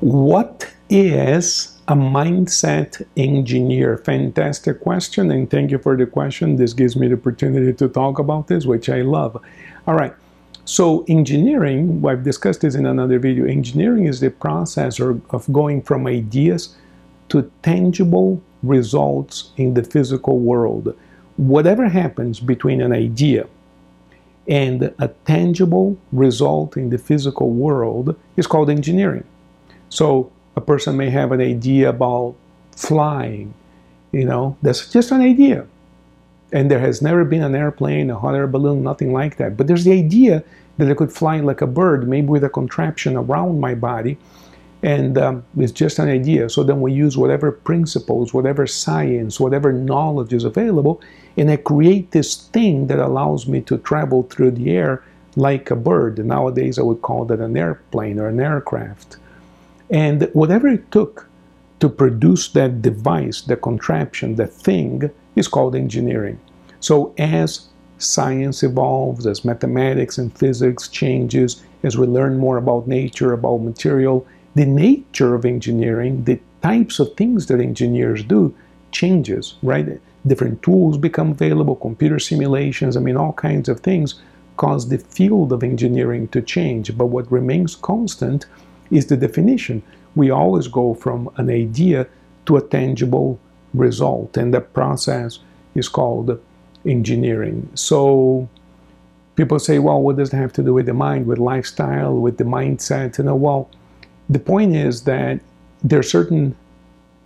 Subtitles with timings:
[0.00, 3.96] What is a mindset engineer?
[3.96, 6.56] Fantastic question, and thank you for the question.
[6.56, 9.42] This gives me the opportunity to talk about this, which I love.
[9.86, 10.12] All right.
[10.66, 13.46] So, engineering, I've discussed this in another video.
[13.46, 16.76] Engineering is the process of going from ideas
[17.30, 20.94] to tangible results in the physical world.
[21.38, 23.46] Whatever happens between an idea
[24.46, 29.24] and a tangible result in the physical world is called engineering.
[29.88, 32.34] So a person may have an idea about
[32.72, 33.54] flying,
[34.12, 35.66] you know, that's just an idea.
[36.52, 39.56] And there has never been an airplane, a hot air balloon, nothing like that.
[39.56, 40.44] But there's the idea
[40.78, 44.16] that I could fly like a bird, maybe with a contraption around my body.
[44.82, 46.48] And um, it's just an idea.
[46.48, 51.00] So then we use whatever principles, whatever science, whatever knowledge is available,
[51.36, 55.02] and I create this thing that allows me to travel through the air
[55.34, 56.24] like a bird.
[56.24, 59.16] Nowadays, I would call that an airplane or an aircraft.
[59.90, 61.28] And whatever it took
[61.80, 66.40] to produce that device, the contraption, the thing, is called engineering.
[66.80, 73.32] So as science evolves, as mathematics and physics changes, as we learn more about nature,
[73.32, 78.54] about material, the nature of engineering, the types of things that engineers do
[78.90, 80.00] changes, right?
[80.26, 84.16] Different tools become available, computer simulations, I mean, all kinds of things
[84.56, 86.96] cause the field of engineering to change.
[86.96, 88.46] But what remains constant
[88.90, 89.82] is the definition.
[90.14, 92.06] We always go from an idea
[92.46, 93.38] to a tangible
[93.74, 95.40] result, and the process
[95.74, 96.40] is called
[96.86, 97.68] engineering.
[97.74, 98.48] So
[99.34, 102.38] people say, well, what does it have to do with the mind, with lifestyle, with
[102.38, 103.18] the mindset?
[103.18, 103.68] You know, well,
[104.28, 105.40] the point is that
[105.82, 106.56] there are certain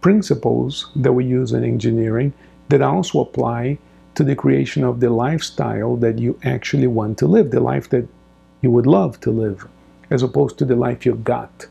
[0.00, 2.32] principles that we use in engineering
[2.68, 3.78] that also apply
[4.14, 8.06] to the creation of the lifestyle that you actually want to live, the life that
[8.60, 9.66] you would love to live,
[10.10, 11.66] as opposed to the life you got.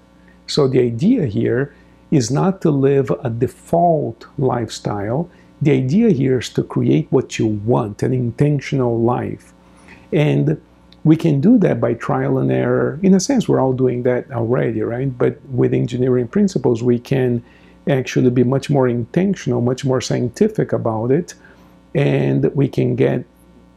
[0.47, 1.73] So the idea here
[2.11, 5.29] is not to live a default lifestyle.
[5.61, 9.53] The idea here is to create what you want, an intentional life.
[10.11, 10.61] And
[11.03, 12.99] we can do that by trial and error.
[13.01, 15.16] In a sense, we're all doing that already, right?
[15.17, 17.43] But with engineering principles, we can
[17.89, 21.33] actually be much more intentional, much more scientific about it,
[21.93, 23.25] and we can get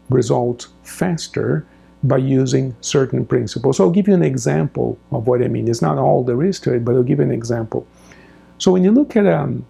[0.08, 1.66] results faster
[2.06, 3.76] by using certain principles.
[3.76, 5.68] So I'll give you an example of what I mean.
[5.68, 7.86] It's not all there is to it, but I'll give you an example.
[8.58, 9.64] So when you look at um,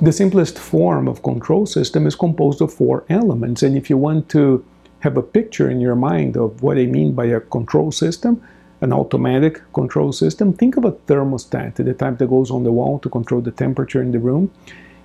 [0.00, 3.62] the simplest form of control system is composed of four elements.
[3.62, 4.64] And if you want to
[5.00, 8.42] have a picture in your mind of what I mean by a control system,
[8.80, 12.98] an automatic control system, think of a thermostat, the type that goes on the wall
[13.00, 14.50] to control the temperature in the room.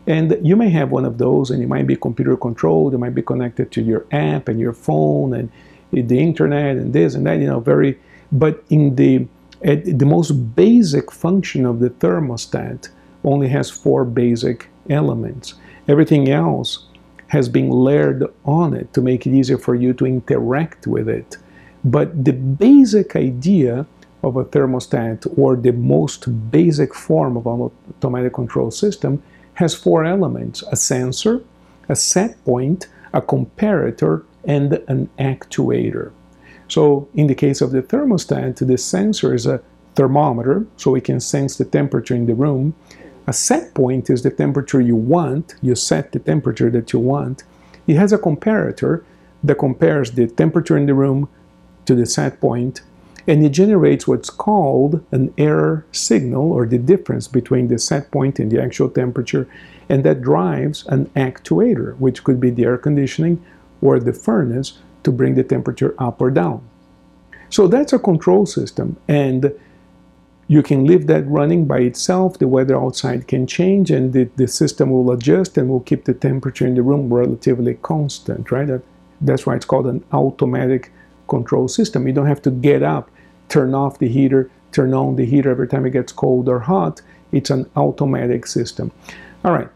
[0.07, 3.13] And you may have one of those, and it might be computer controlled, it might
[3.13, 5.51] be connected to your app and your phone and
[5.91, 7.99] the internet and this and that, you know, very,
[8.31, 9.27] but in the,
[9.61, 12.89] the most basic function of the thermostat
[13.23, 15.55] only has four basic elements.
[15.87, 16.85] Everything else
[17.27, 21.37] has been layered on it to make it easier for you to interact with it.
[21.83, 23.85] But the basic idea
[24.23, 29.21] of a thermostat or the most basic form of an automatic control system
[29.53, 31.43] has four elements a sensor,
[31.87, 36.11] a set point, a comparator, and an actuator.
[36.67, 39.61] So in the case of the thermostat, the sensor is a
[39.93, 42.73] thermometer, so we can sense the temperature in the room.
[43.27, 45.55] A set point is the temperature you want.
[45.61, 47.43] You set the temperature that you want.
[47.85, 49.03] It has a comparator
[49.43, 51.29] that compares the temperature in the room
[51.85, 52.81] to the set point,
[53.27, 58.39] and it generates what's called an error signal, or the difference between the set point
[58.39, 59.47] and the actual temperature,
[59.89, 63.43] and that drives an actuator, which could be the air conditioning
[63.81, 66.61] or the furnace to bring the temperature up or down.
[67.49, 69.53] So that's a control system and
[70.47, 72.39] you can leave that running by itself.
[72.39, 76.13] The weather outside can change and the, the system will adjust and will keep the
[76.13, 78.67] temperature in the room relatively constant, right?
[78.67, 78.81] That,
[79.21, 80.91] that's why it's called an automatic
[81.27, 82.07] control system.
[82.07, 83.11] You don't have to get up,
[83.47, 87.01] turn off the heater, turn on the heater every time it gets cold or hot.
[87.31, 88.91] It's an automatic system.
[89.45, 89.69] All right.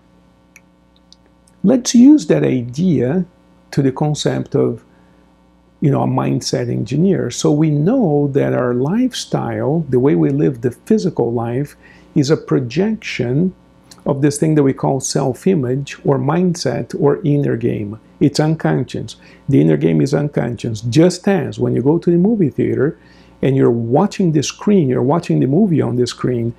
[1.63, 3.25] Let's use that idea
[3.73, 4.85] to the concept of
[5.81, 7.29] you know a mindset engineer.
[7.29, 11.75] So we know that our lifestyle the way we live the physical life
[12.15, 13.53] is a projection
[14.05, 17.99] of this thing that we call self-image or mindset or inner game.
[18.19, 19.15] It's unconscious.
[19.49, 20.81] The inner game is unconscious.
[20.81, 22.97] Just as when you go to the movie theater
[23.41, 26.53] and you're watching the screen you're watching the movie on the screen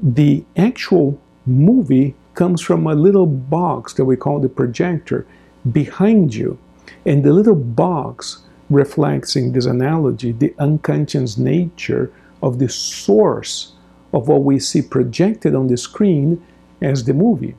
[0.00, 5.26] the actual movie comes from a little box that we call the projector
[5.72, 6.58] behind you.
[7.04, 12.12] And the little box reflects in this analogy the unconscious nature
[12.42, 13.72] of the source
[14.12, 16.44] of what we see projected on the screen
[16.80, 17.54] as the movie.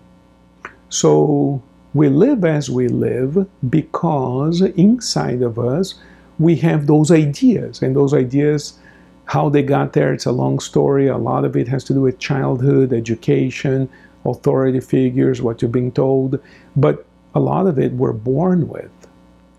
[0.89, 1.61] So
[1.93, 5.95] we live as we live because inside of us
[6.39, 8.79] we have those ideas, and those ideas,
[9.25, 11.07] how they got there, it's a long story.
[11.07, 13.89] A lot of it has to do with childhood, education,
[14.25, 16.39] authority figures, what you're being told,
[16.77, 18.91] but a lot of it we're born with.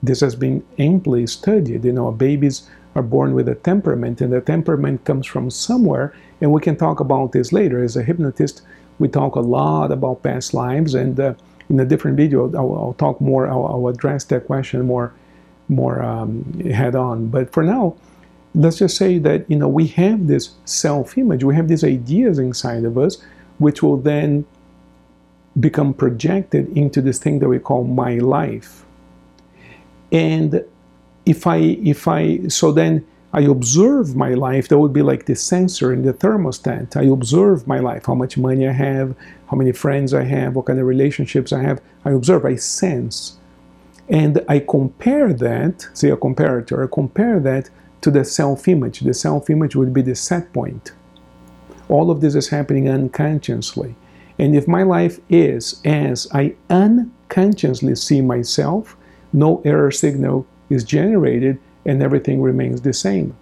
[0.02, 1.84] This has been amply studied.
[1.84, 6.52] You know, babies are born with a temperament, and the temperament comes from somewhere, and
[6.52, 7.82] we can talk about this later.
[7.82, 8.62] As a hypnotist,
[8.99, 11.34] we talk a lot about past lives, and uh,
[11.69, 15.14] in a different video, I'll, I'll talk more, I'll, I'll, address that question more,
[15.69, 17.28] more um, head on.
[17.28, 17.96] But for now,
[18.55, 22.84] let's just say that, you know, we have this self-image, we have these ideas inside
[22.84, 23.22] of us,
[23.58, 24.44] which will then
[25.58, 28.85] become projected into this thing that we call my life.
[30.12, 30.64] And
[31.26, 35.37] if I, if I, so then I observe my life, that would be like the
[35.37, 36.97] sensor in the thermostat.
[36.97, 39.14] I observe my life, how much money I have,
[39.49, 41.81] how many friends I have, what kind of relationships I have.
[42.05, 43.38] I observe, I sense.
[44.08, 47.70] And I compare that, say a comparator, I compare that
[48.00, 49.00] to the self-image.
[49.00, 50.93] The self-image would be the set point.
[51.88, 53.94] All of this is happening unconsciously.
[54.41, 58.97] And if my life is as I unconsciously see myself,
[59.35, 63.37] no error signal is generated and everything remains the same.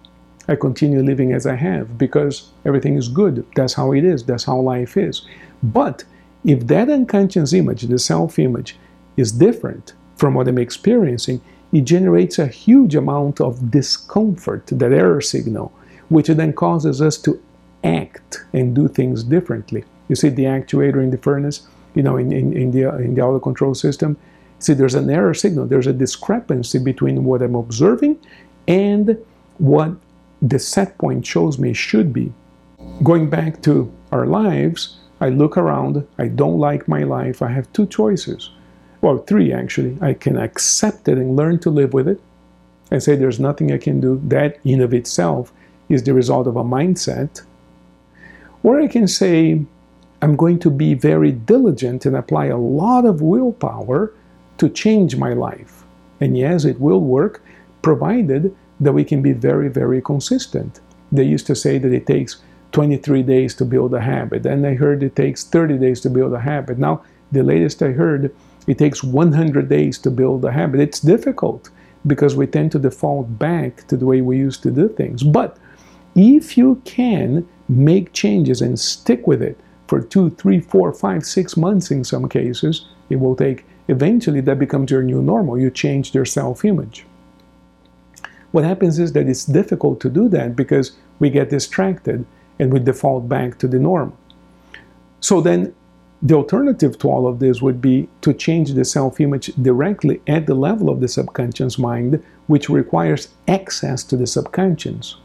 [0.49, 3.45] I continue living as I have because everything is good.
[3.55, 4.25] That's how it is.
[4.25, 5.25] That's how life is.
[5.63, 6.03] But
[6.43, 8.75] if that unconscious image, the self image,
[9.15, 11.39] is different from what I'm experiencing,
[11.71, 15.71] it generates a huge amount of discomfort, that error signal,
[16.09, 17.41] which then causes us to
[17.85, 19.85] act and do things differently.
[20.09, 23.21] You see the actuator in the furnace, you know, in, in, in the, in the
[23.21, 24.17] auto control system,
[24.59, 25.65] See, there's an error signal.
[25.65, 28.19] There's a discrepancy between what I'm observing
[28.67, 29.17] and
[29.57, 29.93] what
[30.41, 32.31] the set point shows me should be.
[33.01, 37.71] Going back to our lives, I look around, I don't like my life, I have
[37.71, 38.49] two choices.
[39.01, 39.97] Well, three actually.
[40.01, 42.21] I can accept it and learn to live with it
[42.91, 44.21] and say there's nothing I can do.
[44.25, 45.53] That in of itself
[45.87, 47.43] is the result of a mindset.
[48.61, 49.61] Or I can say,
[50.21, 54.13] I'm going to be very diligent and apply a lot of willpower
[54.57, 55.85] to change my life.
[56.19, 57.41] And yes, it will work,
[57.81, 60.81] provided that we can be very, very consistent.
[61.11, 62.41] They used to say that it takes
[62.73, 66.33] 23 days to build a habit, and I heard it takes 30 days to build
[66.33, 66.77] a habit.
[66.77, 67.01] Now,
[67.31, 68.35] the latest I heard,
[68.67, 70.81] it takes 100 days to build a habit.
[70.81, 71.69] It's difficult
[72.05, 75.23] because we tend to default back to the way we used to do things.
[75.23, 75.57] But
[76.15, 81.57] if you can make changes and stick with it for two, three, four, five, six
[81.57, 85.57] months in some cases, it will take eventually that becomes your new normal.
[85.57, 87.07] You change your self-image.
[88.51, 92.23] What happens is that it's difficult to do that because we get distracted
[92.59, 94.13] and we default back to the norm.
[95.21, 95.73] So then
[96.21, 100.53] the alternative to all of this would be to change the self-image directly at the
[100.53, 105.15] level of the subconscious mind, which requires access to the subconscious.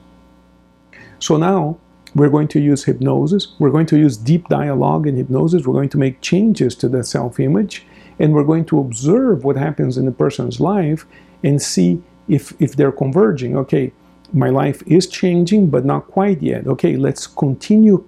[1.18, 1.76] So now
[2.14, 5.88] we're going to use hypnosis, we're going to use deep dialogue in hypnosis, we're going
[5.88, 7.86] to make changes to the self-image,
[8.18, 11.04] and we're going to observe what happens in the person's life
[11.42, 13.56] and see if, if they're converging.
[13.56, 13.92] Okay,
[14.32, 16.66] my life is changing, but not quite yet.
[16.66, 18.06] Okay, let's continue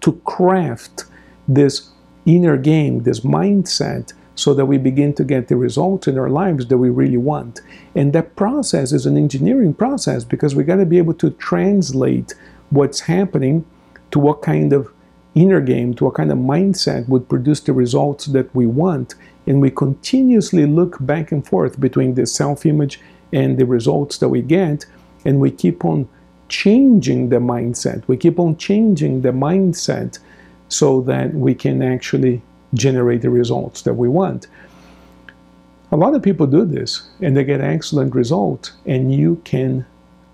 [0.00, 1.04] to craft
[1.48, 1.90] this
[2.26, 6.66] inner game, this mindset, so that we begin to get the results in our lives
[6.66, 7.60] that we really want.
[7.94, 12.34] And that process is an engineering process because we got to be able to translate
[12.70, 13.64] what's happening
[14.10, 14.92] to what kind of
[15.34, 19.14] inner game, to what kind of mindset would produce the results that we want.
[19.46, 23.00] And we continuously look back and forth between the self-image
[23.32, 24.86] and the results that we get
[25.24, 26.08] and we keep on
[26.48, 28.06] changing the mindset.
[28.08, 30.18] We keep on changing the mindset
[30.68, 32.42] so that we can actually
[32.74, 34.46] generate the results that we want.
[35.92, 39.84] A lot of people do this and they get excellent results and you can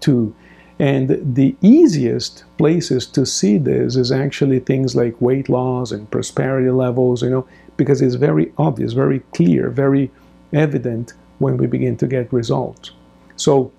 [0.01, 0.35] too
[0.79, 6.71] and the easiest places to see this is actually things like weight loss and prosperity
[6.71, 10.11] levels you know because it's very obvious, very clear, very
[10.53, 12.93] evident when we begin to get results.
[13.37, 13.71] So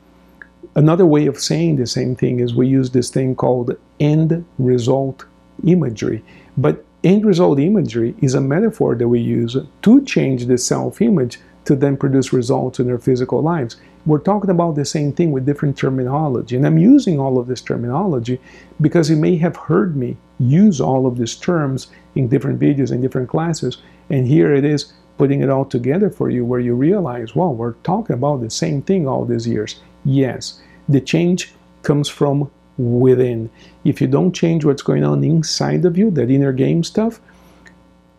[0.75, 5.25] another way of saying the same thing is we use this thing called end result
[5.65, 6.23] imagery.
[6.57, 11.75] But end result imagery is a metaphor that we use to change the self-image to
[11.75, 13.75] then produce results in their physical lives.
[14.05, 16.55] We're talking about the same thing with different terminology.
[16.55, 18.39] And I'm using all of this terminology
[18.79, 23.01] because you may have heard me use all of these terms in different videos in
[23.01, 23.77] different classes.
[24.09, 27.73] And here it is putting it all together for you where you realize, well, we're
[27.83, 29.81] talking about the same thing all these years.
[30.05, 33.49] Yes, the change comes from within.
[33.83, 37.19] If you don't change what's going on inside of you, that inner game stuff,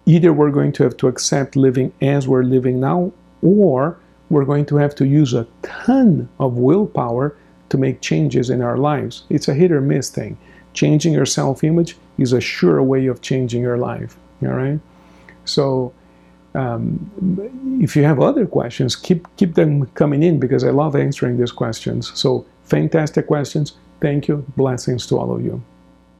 [0.04, 3.98] either we're going to have to accept living as we're living now, or
[4.30, 7.36] we're going to have to use a ton of willpower
[7.70, 9.24] to make changes in our lives.
[9.30, 10.36] It's a hit or miss thing.
[10.74, 14.16] Changing your self image is a sure way of changing your life.
[14.42, 14.80] All right?
[15.44, 15.92] So,
[16.54, 17.10] um,
[17.82, 21.52] if you have other questions, keep keep them coming in because I love answering these
[21.52, 22.10] questions.
[22.18, 23.74] So fantastic questions.
[24.00, 24.44] Thank you.
[24.56, 25.62] Blessings to all of you.